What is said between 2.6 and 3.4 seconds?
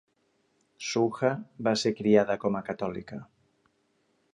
a catòlica.